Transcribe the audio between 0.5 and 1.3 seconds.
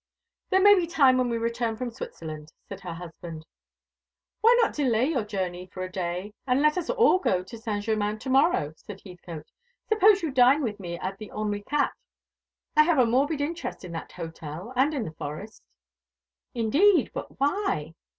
may be time when